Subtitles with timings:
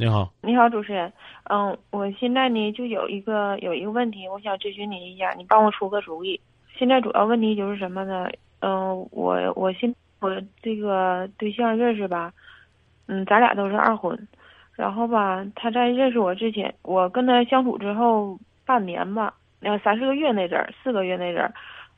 [0.00, 1.12] 你好，你好，主持人。
[1.50, 6.40] 嗯，我现在呢就有一个有一个问题，我想咨询你一下，你帮我出个主意。
[6.76, 8.28] 现在主要问题就是什么呢？
[8.60, 12.32] 嗯，我我现我这个对象认识吧，
[13.08, 14.16] 嗯，咱俩都是二婚。
[14.76, 21.52] 然后吧，他在认识我之前，我跟他相处之后半年吧，那三四个月那阵儿，四个月那阵儿，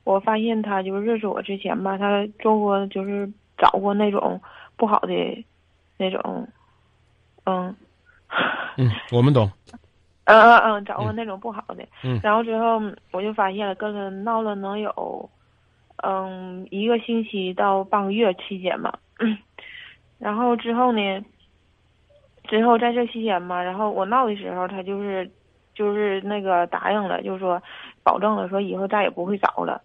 [0.04, 4.40] 我发现他就是认识我之前吧，他做过就是找过那种
[4.78, 5.44] 不好的
[5.98, 6.48] 那种，
[7.44, 7.76] 嗯。
[8.76, 9.50] 嗯，我们懂。
[10.24, 11.84] 嗯嗯嗯，找过那种不好的。
[12.04, 12.20] 嗯。
[12.22, 15.28] 然后之后我就发现了，跟他闹了能有，
[16.02, 18.98] 嗯，一个星期到半个月期间吧。
[20.18, 21.24] 然后之后呢，
[22.44, 25.28] 之后在这期间嘛，然后我闹的时候，他就是，
[25.74, 27.60] 就是那个答应了，就是说，
[28.04, 29.82] 保证了，说以后再也不会找了。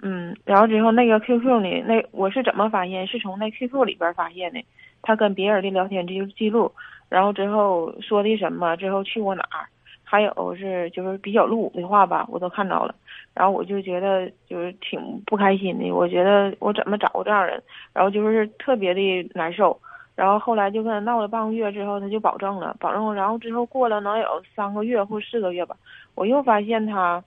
[0.00, 0.36] 嗯。
[0.44, 3.04] 然后之后那个 QQ 呢，那我是怎么发现？
[3.06, 4.62] 是从那 QQ 里边发现的，
[5.02, 6.70] 他跟别人的聊天记记录。
[7.08, 9.66] 然后之后说的什么，之后去过哪儿，
[10.04, 12.94] 还有是就是比较露骨的话吧，我都看到了。
[13.34, 17.60] 然后我就觉得就是挺不开心的，我觉得我怎么找个这样人，
[17.92, 19.76] 然后就是特别的难受。
[20.16, 23.14] 然后后来就跟他闹了半个月之后，他就保证了，保证。
[23.14, 25.74] 然后之后过了能有三个月或四个月吧，
[26.14, 27.24] 我又发现他，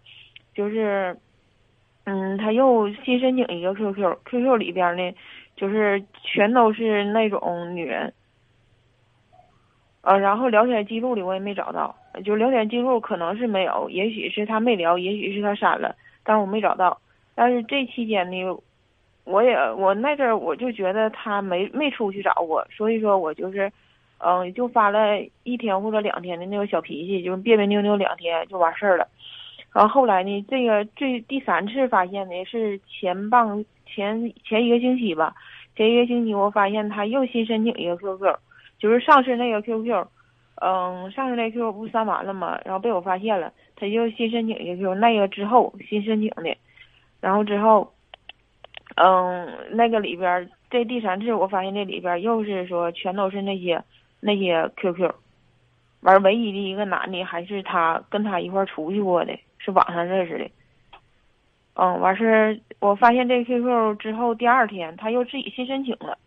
[0.53, 1.17] 就是，
[2.03, 5.13] 嗯，他又新申请一个 QQ，QQ 里边呢，
[5.55, 8.13] 就是全都是那种女人。
[10.01, 16.99] 呃，然后聊天记录里我也没找到，就聊天记录可能是没有，也许是他没聊，也许是他删了，但是我没找到。
[17.35, 18.43] 但是这期间呢，
[19.23, 23.71] 我也我那阵儿我就觉得他没没出去找我，所以说我就是，
[24.17, 29.07] 嗯，就发了一天或者两天的那个小脾气，就是别别扭扭两天就完事儿了。
[29.73, 35.33] 然后后来呢，这个最第三次发现的是前半前前一个星期吧，
[35.75, 38.35] 前一个星期我发现他又新申请一个 QQ。
[38.79, 40.05] 就是上次那个 QQ，
[40.61, 42.59] 嗯，上次那 QQ 不删完了吗？
[42.65, 46.57] 然后被我发现了，他就新申请一个 QQ，那个之后新申请的，
[47.21, 47.93] 然后之后，
[48.95, 53.81] 嗯，那个里边这第三次我发现这里边又是说全都是那些
[54.19, 55.09] 那些 QQ，
[56.01, 60.51] 完唯一的一个男的还是他跟他一块出去过的，是网上认识的，
[61.75, 66.17] 嗯，完事我发现这 QQ 之后第二天他又自己新申请了。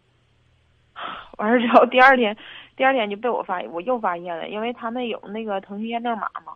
[1.37, 2.35] 完事之后，第二天，
[2.75, 6.55] 第二天就被我发现，我又发现了，因为他那有那个腾讯验证码嘛，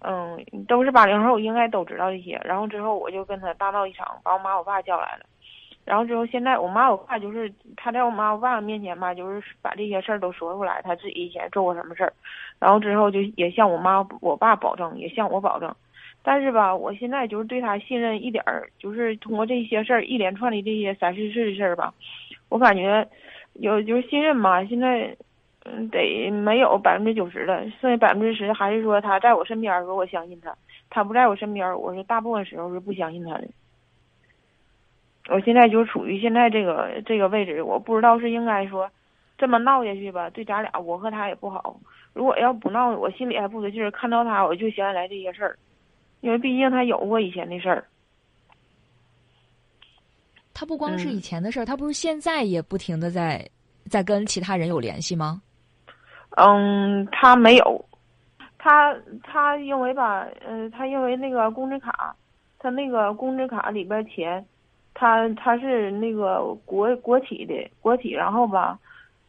[0.00, 2.38] 嗯，都是八零后，应该都知道这些。
[2.44, 5.24] 然后之后我就跟他大闹一场，把我妈我爸叫来了。
[5.86, 12.12] 然后之后现在我妈我爸就是他在我妈我爸面前吧，就是把这些事儿都说出来，他自己以前做过什么事儿。
[12.58, 15.74] 然后之后就也向我妈我爸保证，也向我保证。
[16.22, 21.92] 但是吧，我现在就是对他信任一点儿，就是通过这些事儿一连串的这些三四次的事儿吧，
[22.48, 23.08] 我感觉。
[23.56, 25.14] 有就是信任嘛，现在，
[25.66, 30.56] 嗯，得没有百分之九十了，剩下百分之十还是说他在我身边儿时候我相信他，
[30.88, 33.46] 他不在我身边儿，我是大部分时候是不相信他的。
[35.28, 38.90] 我现在就处于现在这个这个位置，我不知道是应该说
[39.36, 41.78] 这么闹下去吧，对咱俩我和他也不好。
[42.14, 45.58] 如果要不闹，我心里还不得劲儿，看到他我就想起来这些事儿，
[46.22, 47.84] 因为毕竟他有过以前的事儿。
[50.54, 53.44] 他不光是以前的事儿，他不是现在也不停的在，
[53.88, 55.42] 在跟其他人有联系吗？
[56.36, 57.84] 嗯，他没有，
[58.58, 62.14] 他他因为吧，呃，他因为那个工资卡，
[62.58, 64.44] 他那个工资卡里边钱，
[64.94, 68.78] 他他是那个国国企的国企，然后吧，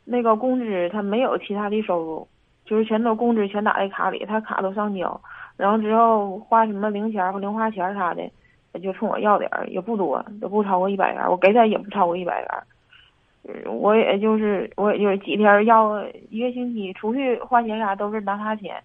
[0.06, 2.28] 那个工资他没有其他的收入，
[2.66, 5.20] 就是全都工资全打在卡里，他卡都上交，
[5.58, 8.24] 然后之后花什么零钱儿和零花钱儿啥的。
[8.72, 11.24] 他就冲我要点儿，也不多，也不超过一百元。
[11.30, 13.64] 我给他也不超过一百元。
[13.72, 18.82] 我也就是我也就是几天要一个星期出去花钱啥都是拿他钱，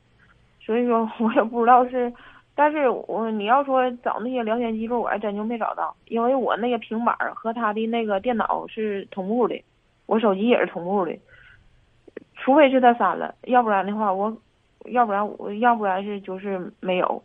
[0.61, 2.13] 所以说 我也不知道是，
[2.55, 9.59] 但是我你要说找那些聊天记录，我还真就没找到，因为我那个平板和他的那个电脑是同步的，
[10.05, 11.17] 我手机也是同步的，
[12.35, 14.37] 除非是他删了，要不然的话我，
[14.89, 17.23] 要不然我要不然是就是没有。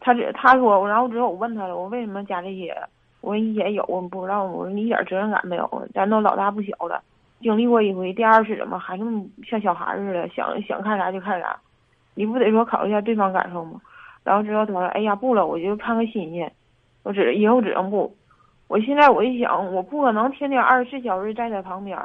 [0.00, 2.76] 他这他说，然后之后我问他了，我为什么加这些？
[3.22, 4.44] 我说以前有，我不知道。
[4.44, 7.02] 我说你一点责任感没有，咱都老大不小了，
[7.40, 11.58] 经历过一回，第二次怎么还这么像小孩似的，想想看啥就看啥？
[12.14, 13.80] 你不得说考虑一下对方感受吗？
[14.22, 16.52] 然后之后他说，哎呀不了，我就看个新鲜，
[17.02, 18.14] 我只以后只能不。
[18.68, 21.98] 我现在我一想，我不可能天天二十四小时在他旁边。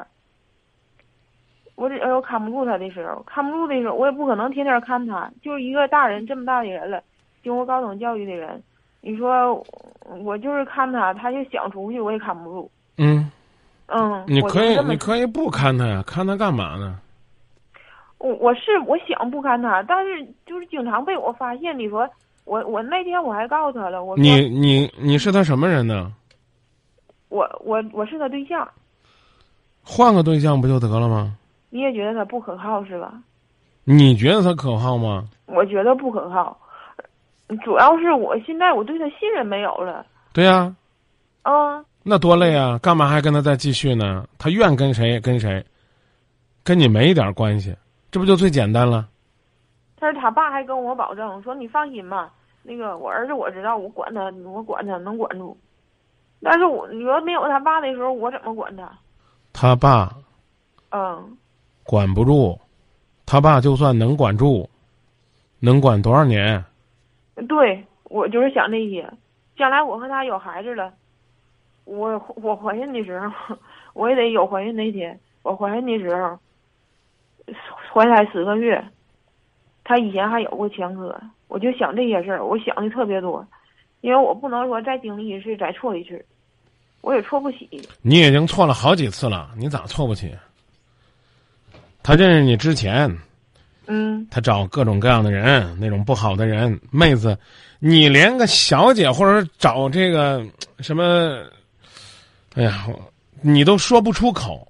[1.79, 5.31] 我只要看不住他的时候，看不住的时候，我也不可能天天看他。
[5.41, 7.01] 就是一个大人这么大的人了。
[7.41, 8.61] 经过高等教育的人，
[8.99, 9.65] 你说
[10.25, 12.69] 我就是看他，他就想出去，我也看不住。
[12.97, 13.31] 嗯，
[13.87, 16.99] 嗯，你可以，你可以不看他呀，看他干嘛呢？
[18.17, 21.79] 我我是我想不看他，但是就是经常被我发现。
[21.79, 22.05] 你说
[22.43, 26.11] 我我那天我还告诉他了，我你你你是他什么人呢？
[27.29, 28.69] 我我我是他对象，
[29.81, 31.37] 换个对象不就得了吗？
[31.69, 33.13] 你也觉得他不可靠是吧？
[33.83, 35.25] 你觉得他可靠吗？
[35.45, 36.57] 我觉得不可靠，
[37.63, 40.05] 主要是我现在我对他信任没有了。
[40.31, 40.75] 对呀、
[41.43, 42.77] 嗯，那多累啊！
[42.79, 44.27] 干嘛还跟他再继续呢？
[44.37, 45.65] 他愿跟谁跟谁，
[46.63, 47.75] 跟你没一点关系，
[48.11, 49.07] 这不就最简单了？
[49.99, 52.31] 但是他爸还跟我保证说：“你放心吧，
[52.63, 55.57] 那个我儿子我知道，我管他，我管他能管住。
[56.41, 58.89] 但是我你说没有他爸的时候，我怎么管他？
[59.51, 60.13] 他爸
[60.91, 61.37] 嗯，
[61.89, 62.55] 管不住，
[63.25, 64.69] 他爸就算能管住，
[65.59, 66.63] 能管多少年？
[67.47, 69.11] 对我就是想这些。
[69.57, 70.93] 将来我和他有孩子了，
[71.85, 73.57] 我我怀孕的时候，
[73.93, 75.19] 我也得有怀孕那天。
[75.41, 76.37] 我怀孕的时候，
[77.91, 78.85] 怀胎十个月，
[79.83, 83.43] 他以前还有过前科，我就想这些事儿，我想的特别多，
[84.01, 86.23] 因为我不能说再经历一次再错一次，
[87.01, 87.67] 我也错不起。
[88.03, 90.31] 你已经错了好几次了，你咋错不起？
[92.01, 93.13] 他认识你之前，
[93.87, 97.37] 嗯，他找各种各样的人，那种不好的人，妹子，
[97.79, 100.43] 你连个小姐或者找这个
[100.79, 101.43] 什么，
[102.55, 102.87] 哎呀，
[103.41, 104.67] 你都说不出口。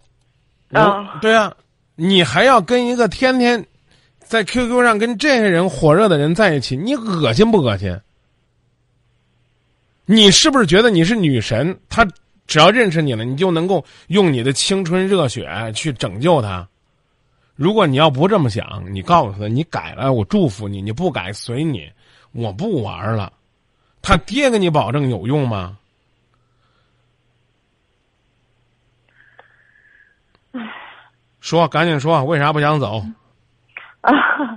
[0.72, 1.52] 我啊对啊，
[1.96, 3.66] 你还要跟一个天天
[4.20, 8.00] 在 QQ 上跟这些人火热的人在一起，你恶心不恶心？
[10.06, 11.78] 你是不是觉得你是女神？
[11.88, 12.08] 他
[12.48, 16.68] 只要认识你了，你就能够用你的青春热血去拯救他？
[17.60, 21.92] 如果你要不这么想，你告诉他你改了，我祝福你；你不改，随你，
[22.32, 23.34] 我不玩了。
[24.02, 25.78] 他爹给你保证有用吗？
[31.42, 33.04] 说，赶紧说，为啥不想走？
[34.00, 34.14] 啊，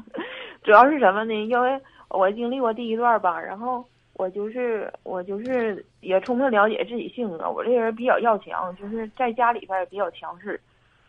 [0.62, 1.34] 主要是什么呢？
[1.34, 10.60] 因为我经历过第一段吧，然后我就是我就是也充分了解自己性格，我这人比较要强，就是在家里边也比较强势，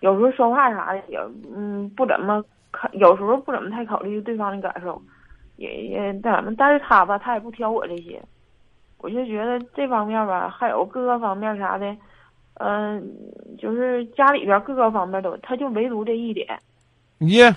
[0.04, 1.18] 有时候说话啥的也
[1.56, 5.02] 嗯不怎么考，有时候不怎么太考虑对方的感受，
[5.56, 8.22] 也也怎么，但是他吧，他也不挑我这些，
[8.98, 11.96] 我就觉得这方面吧，还有各个方面啥的，
[12.56, 13.02] 嗯、
[13.58, 16.60] 就是家里边各个方面都，他就唯独这一点。
[17.20, 17.56] 耶，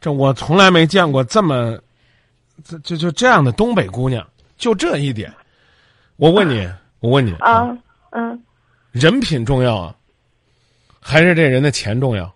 [0.00, 1.78] 这我从来没见过这么，
[2.64, 4.26] 这就就这样的东北姑娘，
[4.56, 5.30] 就这一点。
[6.16, 6.66] 我问你，
[7.00, 7.76] 我问你啊，
[8.12, 8.42] 嗯，
[8.90, 9.94] 人品重要啊，
[11.00, 12.32] 还是这人的钱重要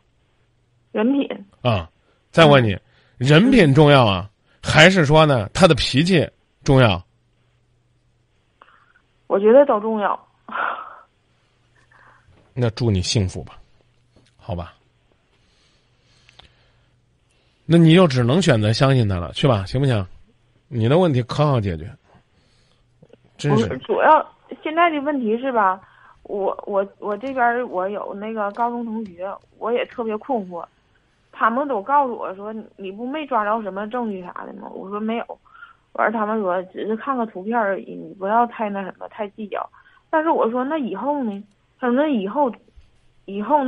[0.92, 1.28] 人品，
[1.62, 1.90] 啊？
[2.30, 2.78] 再问你，
[3.18, 4.30] 人品重要啊，
[4.62, 6.28] 还是说呢他的脾气
[6.64, 7.04] 重要？
[9.26, 10.28] 我觉得都重要。
[12.54, 13.58] 那祝你幸福吧，
[14.36, 14.74] 好吧？
[17.64, 20.06] 那你就只能选择相信他了，去吧，行不行？
[20.68, 21.90] 你的问题可好解决，
[23.38, 25.80] 真是不是，主要现在的问题是吧？
[26.24, 29.28] 我我我这边儿我有那个高中同学，
[29.58, 30.64] 我也特别困惑，
[31.32, 34.68] 他们都告诉我说你不没抓着什么证据啥的吗？
[34.72, 35.38] 我说没有，
[35.92, 39.68] 完事他们说只是看个图片而已，你不要太那什么太计较。
[40.10, 41.42] 但是我说那以后呢？
[41.80, 42.52] 他说那以后，
[43.24, 43.58] 以后，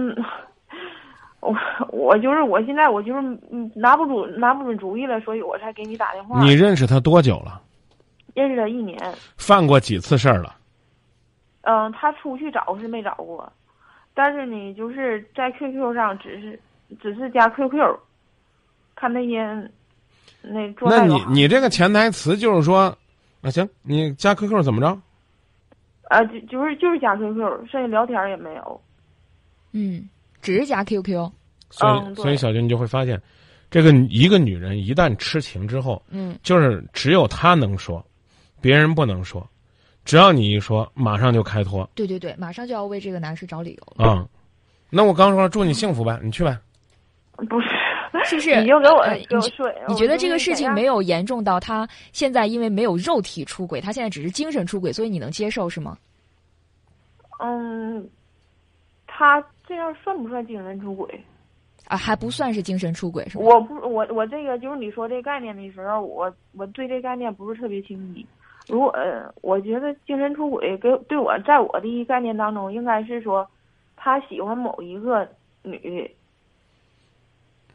[1.40, 1.56] 我
[1.88, 6.40] 我就是我现在我就是嗯拿不准拿不准主意了，所以我才给你打电话。
[6.40, 7.60] 你认识他多久了？
[8.34, 8.96] 认识了一年。
[9.36, 10.55] 犯过几次事儿了？
[11.64, 13.50] 嗯，他出去找是没找过，
[14.14, 16.60] 但是呢，就是在 QQ 上只是
[17.00, 17.98] 只是加 QQ，
[18.94, 19.70] 看那些
[20.42, 22.96] 那做那你你这个潜台词就是说，
[23.42, 24.98] 啊行，你加 QQ 怎么着？
[26.08, 28.80] 啊，就就是就是加 QQ，剩下聊天也没有。
[29.72, 30.08] 嗯，
[30.42, 31.30] 只是加 QQ。
[31.70, 33.20] 所以、嗯所以小军你就会发现，
[33.68, 38.04] 这个一个女人一旦痴情之后，嗯就是只有她能说，
[38.60, 39.44] 别人不能说，
[40.05, 44.29] 只要你一说，马上就开脱对对对，马上就要为这个男士找理由了，啊、
[44.91, 46.58] 那我刚说了，祝你幸福呗，你去呗。
[47.49, 47.69] 不是，
[48.25, 48.61] 是不是？
[48.61, 51.03] 你就给我呃给我你，你觉得这个事情没有？
[51.03, 55.99] 严重到他现在因为没有肉体出轨，他现在只是精神出轨，所以你能接受是吗？
[57.41, 58.08] 嗯，
[59.06, 61.08] 他这样算不算精神出轨？
[61.87, 63.44] 啊，还不算是精神出轨是吗？
[63.44, 68.25] 我不，我我这个就是你说这个概念的时候，我我对这个概念不是特别清晰。
[68.68, 73.46] 如果、呃、我觉得精神出轨给对我在我的概念当中，应该是说
[73.96, 75.28] 他喜欢某一个
[75.62, 76.10] 女，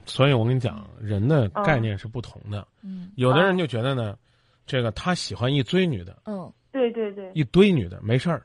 [0.06, 2.68] 所以我跟你讲，人的概念是不同的。
[2.82, 4.18] 嗯有的人就觉得呢，
[4.66, 8.42] 这个他喜欢一堆女的，嗯，对对对，一堆女的没事儿。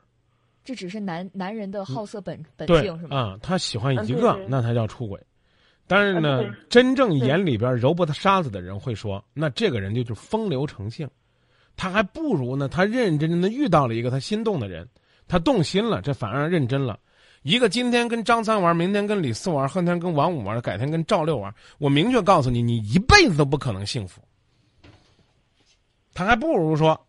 [0.63, 3.17] 这只是男男人的好色本本对性是吗？
[3.17, 5.19] 啊，他喜欢一个，那才叫出轨。
[5.87, 11.07] 但是呢真正眼里边揉不得沙子的人会说，那这个人就是风流成性，
[11.77, 14.87] 他还不如呢，他认认真真的遇到了一个他心动的人，
[15.27, 16.99] 他动心了，这反而认真了。
[17.43, 24.19] 一个今天跟张三玩，明天跟李四玩，后天跟王五玩，改天跟赵六玩，我明确告诉你，你一辈子都不可能幸福。
[26.13, 26.99] 他还不如说，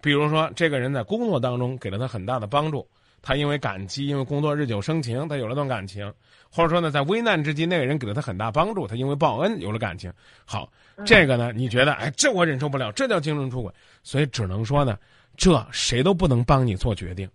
[0.00, 2.86] 比如说这个人在工作当中给了他很大的帮助，
[3.22, 6.12] 他因为感激，因为工作日久生情，他有了段感情，
[6.50, 10.12] 或者说呢，在危难之际那个人给了他很大帮助，他因为报恩有了感情。
[10.44, 10.70] 好，
[11.04, 13.72] 这个呢，你觉得哎，这我忍受不了，这叫精神出轨，
[14.02, 14.98] 所以只能说呢，
[15.36, 17.28] 这谁都不能帮你做决定，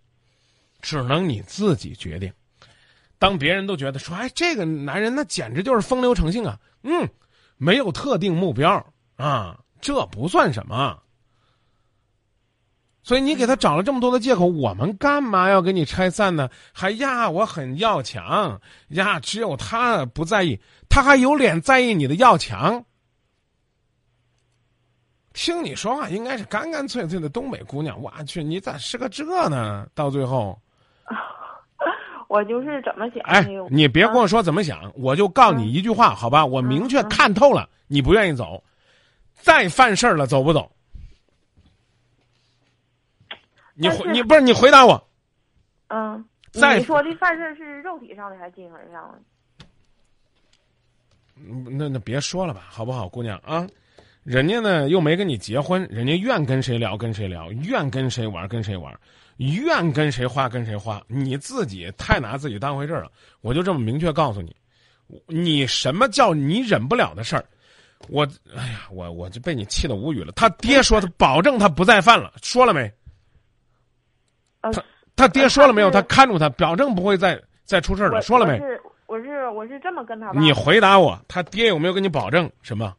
[0.82, 2.32] 只能你自己决定。
[3.18, 7.08] 当别人都觉得说，哎，这个男人那简直就是风流成性啊，嗯，
[7.58, 11.01] 没有特定目标啊，这不算什么。
[13.05, 16.50] 所以你给他找了这么多的借口，我们干嘛要给你拆散呢？
[16.74, 20.59] 还呀，我很要强呀，只有他不在意，
[20.89, 22.83] 他还有脸在意你的要强？
[25.33, 29.85] 听你说话应该是干干脆脆的东北姑娘，我去，你咋是个这呢？
[29.93, 30.59] 到最后，
[32.27, 36.43] 我就是怎么想哎。，你别跟我说怎么想，我就告你一句话，好吧？
[36.43, 38.63] 我明确看透了，你不愿意走，
[39.31, 40.71] 再犯事儿了，走不走？
[43.75, 45.10] 你回你不是你回答我，
[45.89, 49.20] 嗯，再你说的犯事是肉体上的还是精神上的？
[51.38, 53.67] 嗯那那别说了吧，好不好，姑娘啊？
[54.24, 58.98] 人家呢又没跟你结婚，人家愿跟谁聊跟谁聊，愿跟谁玩跟谁玩，
[59.38, 61.03] 愿跟谁花跟谁花。
[61.08, 63.12] 你自己太拿自己当回事儿了。
[63.41, 64.55] 我就这么明确告诉你，
[65.27, 67.46] 你什么叫你忍不了的事儿？
[68.08, 70.32] 我哎呀，我我就被你气得无语了。
[70.32, 72.89] 他爹说他保证他不再犯了，说了没？
[74.72, 74.84] 呃，
[75.15, 75.88] 他爹说了没有？
[75.88, 78.53] 呃他看住他，保证不会再再出事儿了，说了没？
[78.53, 82.93] 我是我是我是这么跟他爸，你回答我，他爹有没有跟你保证什么？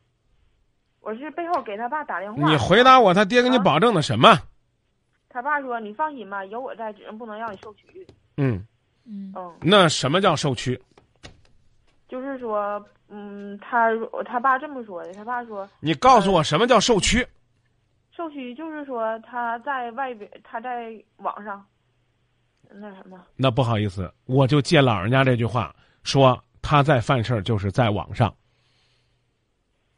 [1.00, 2.48] 我是背后给他爸打电话。
[2.48, 4.38] 你回答我，他爹跟你啊保证的什么？
[5.28, 8.06] 他爸说：“你放心吧，有我在，只是不能让你受屈。
[8.38, 8.64] 嗯，
[9.06, 10.80] 嗯”嗯，那什么叫受屈？
[12.08, 13.90] 就是说，嗯，他
[14.24, 17.26] 他爸这么说的，他爸说你告诉我什么叫受屈？
[18.16, 21.62] 受屈就是说他在外边，他在网上，
[22.70, 28.34] 那什么，那不好意思，我就借老人家这句话说，他在犯事儿就是在网上，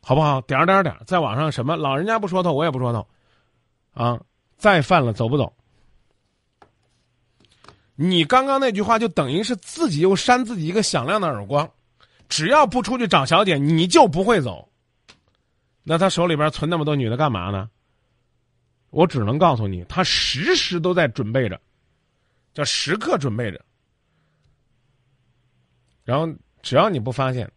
[0.03, 0.41] 好不好？
[0.41, 1.77] 点儿点儿点儿，在网上什么？
[1.77, 3.07] 老人家不说透，我也不说透，
[3.95, 4.21] 啊，
[4.57, 5.53] 再犯了走不走？
[7.95, 11.71] 你刚刚那句话就等于是自己又扇自己一个响亮的耳光，
[12.29, 14.69] 只要不出去找小姐，你就不会走。
[15.85, 17.71] 那他手里边存那么多女的干嘛呢？
[18.91, 21.61] 我只能告诉你，他时时都在准备着。
[22.55, 23.65] 叫时刻准备着。
[26.05, 26.27] 然后
[26.63, 27.49] 只要你不发现，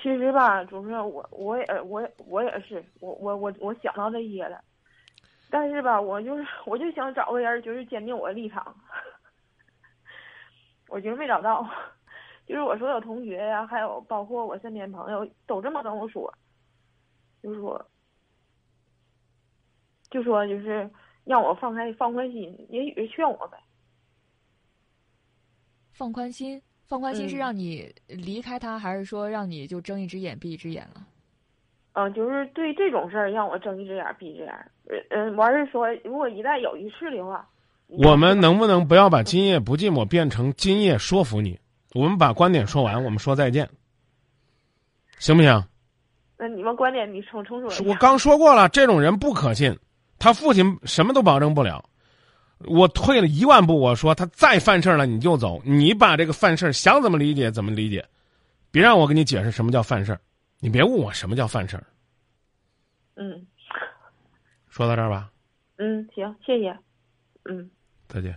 [0.00, 4.62] 其实吧，主持人，我我也我也我也是，我我我我想到这些了，
[5.50, 8.74] 但是吧，我就是我就想找个人，就是坚定我的立场，
[10.88, 11.68] 我觉得没找到，
[12.46, 16.32] 就是我所有同学呀、还有包括我身边朋友都这么跟我说，
[17.42, 17.84] 就是说，
[20.10, 20.88] 就说就是
[21.24, 23.58] 让我放开放宽心，也许是劝我呗。
[25.92, 31.06] 放宽心，放宽心是嗯让你离开他，还是说让你就睁一只眼闭一只眼了？
[31.94, 34.52] 嗯，就是对这种事儿让我睁一只眼闭一只眼。
[34.88, 37.48] 呃嗯，完事儿说，如果一旦有一次的话，
[37.86, 41.58] 我们能不能不要把今夜不寂寞变成今夜说服你？
[41.94, 43.68] 我们把观点说完，我们说再见，
[45.18, 45.64] 行不行？
[46.36, 47.84] 那你们观点你重重说一下。
[47.88, 49.74] 我刚说过了，这种人不可信，
[50.18, 51.84] 他父亲什么都保证不了。
[52.60, 58.02] 我退了一万步，我说他再犯事儿了你就走，你把这个犯事儿想怎么理解怎么理解，
[58.70, 60.20] 别让我给你解释什么叫犯事儿，
[60.60, 61.84] 你别问我什么叫犯事儿。
[63.16, 63.46] 嗯
[64.68, 65.30] 说到这儿吧，
[65.76, 66.76] 嗯，行，谢谢。
[67.44, 67.70] 嗯。
[68.08, 68.34] 再见。